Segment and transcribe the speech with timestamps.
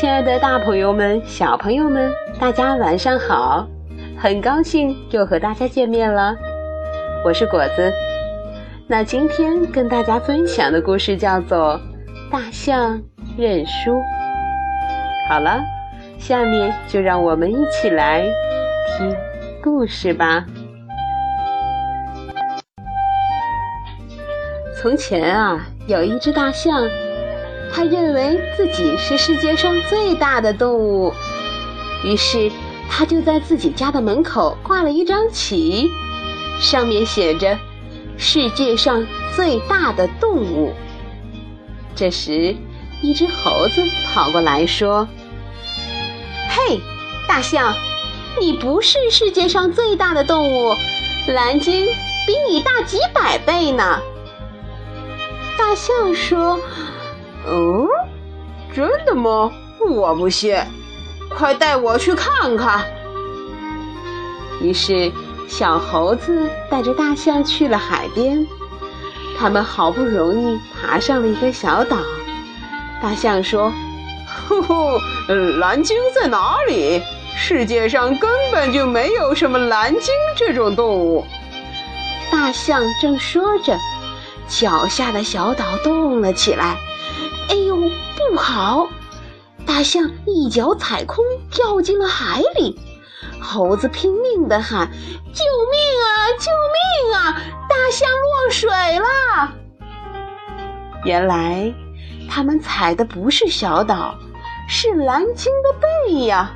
[0.00, 3.66] 亲爱的大朋友们、小朋友们，大家晚上好！
[4.16, 6.36] 很高兴又和大家见面了，
[7.24, 7.92] 我是果子。
[8.86, 11.80] 那今天跟大家分享的故事叫做
[12.30, 13.02] 《大象
[13.36, 13.90] 认输》。
[15.28, 15.58] 好了，
[16.16, 18.22] 下面就让我们一起来
[18.96, 19.16] 听
[19.60, 20.46] 故事吧。
[24.80, 26.88] 从前啊，有一只大象。
[27.72, 31.12] 他认为自己是世界上最大的动物，
[32.04, 32.50] 于是
[32.90, 35.90] 他就在自己家的门口挂了一张旗，
[36.60, 37.56] 上面写着
[38.18, 40.74] “世界上最大的动物”。
[41.94, 42.56] 这时，
[43.02, 43.82] 一只猴子
[44.12, 45.06] 跑过来说
[46.50, 46.80] ：“嘿，
[47.28, 47.74] 大象，
[48.40, 50.74] 你不是世界上最大的动物，
[51.28, 51.86] 蓝鲸
[52.26, 54.00] 比你大几百倍呢。”
[55.56, 56.58] 大象说。
[57.46, 57.86] 哦，
[58.74, 59.50] 真的吗？
[59.80, 60.56] 我不信，
[61.30, 62.84] 快带我去看看。
[64.60, 65.12] 于是，
[65.46, 68.46] 小猴子带着大象去了海边。
[69.38, 71.96] 他们好不容易爬上了一个小岛。
[73.00, 73.72] 大象说
[74.48, 74.98] ：“呼呼，
[75.58, 77.00] 蓝鲸在哪里？
[77.36, 81.24] 世界上根本就没有什么蓝鲸这种动物。”
[82.32, 83.78] 大象正说着，
[84.48, 86.76] 脚下的小岛动了起来。
[88.38, 88.88] 好！
[89.66, 92.78] 大象一脚踩空，掉进了海里。
[93.40, 94.88] 猴子拼命地喊
[95.32, 96.08] ：“救命啊！
[96.38, 97.42] 救命啊！
[97.68, 99.54] 大象落水了！”
[101.04, 101.72] 原来，
[102.28, 104.14] 他们踩的不是小岛，
[104.68, 105.72] 是蓝鲸的
[106.06, 106.50] 背呀。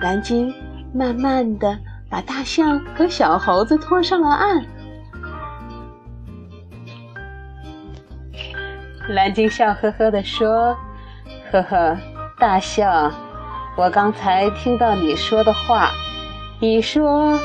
[0.00, 0.54] 蓝鲸
[0.94, 4.64] 慢慢地把大象和小猴子拖上了岸。
[9.10, 10.76] 蓝鲸笑呵呵地说
[11.50, 11.96] ：“呵呵，
[12.38, 13.12] 大象，
[13.76, 15.90] 我刚才听到你说的话。
[16.60, 17.36] 你说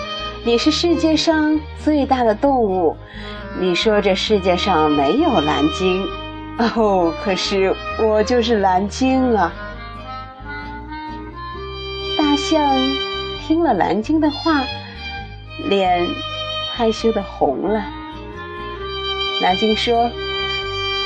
[0.43, 2.95] 你是世界上最大的动物，
[3.59, 6.07] 你说这世界上没有蓝鲸。
[6.59, 9.51] 哦，可是我就是蓝鲸啊！”
[12.15, 12.61] 大象
[13.41, 14.61] 听了蓝鲸的话，
[15.67, 16.05] 脸
[16.75, 17.83] 害羞的红了。
[19.41, 20.11] 蓝鲸说。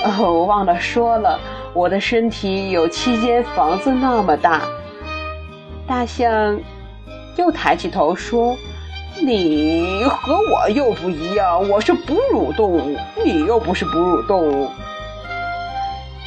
[0.03, 1.39] 哦， 我忘了说了，
[1.73, 4.61] 我的身体有七间房子那么大。
[5.87, 6.59] 大象
[7.35, 8.55] 又抬起头说
[9.25, 14.69] ：“你和我又不一样，我是哺乳动物，你又不是哺乳动物。”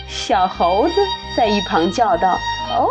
[0.09, 0.95] 小猴子
[1.37, 2.37] 在一旁叫道
[2.77, 2.89] ：“哦，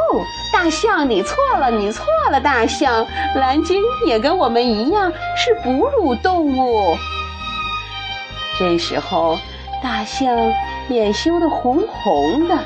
[0.52, 3.06] 大象，你错了，你错了，大象，
[3.36, 6.96] 蓝鲸也跟我们一样是哺乳动物。”
[8.58, 9.38] 这时候，
[9.84, 10.36] 大象。
[10.88, 12.58] 脸羞得红红的，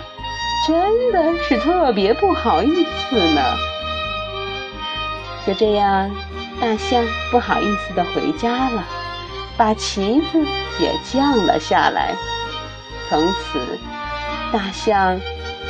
[0.67, 3.41] 真的是特别不好意思呢。
[5.45, 6.09] 就这样，
[6.59, 8.83] 大象不好意思的回家了，
[9.55, 10.43] 把旗子
[10.79, 12.15] 也降了下来。
[13.07, 13.59] 从此，
[14.51, 15.19] 大象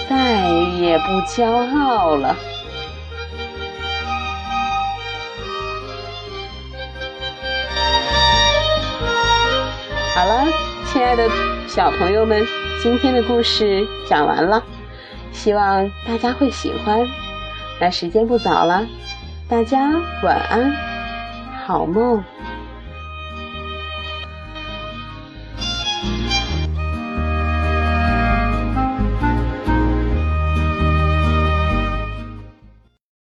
[0.10, 0.48] 再
[0.80, 1.46] 也不骄
[1.78, 2.34] 傲了。
[10.16, 10.48] 好了，
[11.06, 11.30] 亲爱的。
[11.68, 12.44] 小朋友们，
[12.82, 14.64] 今天的故事讲完了，
[15.32, 17.06] 希望大家会喜欢。
[17.80, 18.84] 那时间不早了，
[19.48, 19.92] 大家
[20.24, 20.74] 晚安，
[21.64, 22.24] 好梦。